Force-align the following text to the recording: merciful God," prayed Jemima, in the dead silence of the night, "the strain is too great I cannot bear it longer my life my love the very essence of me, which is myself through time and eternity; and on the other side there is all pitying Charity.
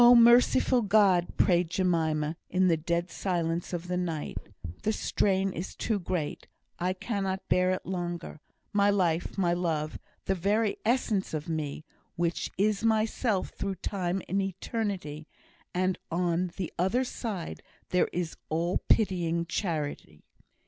merciful 0.17 0.81
God," 0.81 1.27
prayed 1.37 1.69
Jemima, 1.69 2.35
in 2.49 2.69
the 2.69 2.75
dead 2.75 3.11
silence 3.11 3.71
of 3.71 3.87
the 3.87 3.97
night, 3.97 4.39
"the 4.81 4.91
strain 4.91 5.53
is 5.53 5.75
too 5.75 5.99
great 5.99 6.47
I 6.79 6.93
cannot 6.93 7.47
bear 7.49 7.69
it 7.69 7.85
longer 7.85 8.39
my 8.73 8.89
life 8.89 9.37
my 9.37 9.53
love 9.53 9.99
the 10.25 10.33
very 10.33 10.77
essence 10.83 11.35
of 11.35 11.47
me, 11.47 11.85
which 12.15 12.49
is 12.57 12.83
myself 12.83 13.49
through 13.49 13.75
time 13.75 14.23
and 14.27 14.41
eternity; 14.41 15.27
and 15.71 15.99
on 16.09 16.49
the 16.57 16.73
other 16.79 17.03
side 17.03 17.61
there 17.89 18.09
is 18.11 18.35
all 18.49 18.79
pitying 18.89 19.45
Charity. 19.45 20.23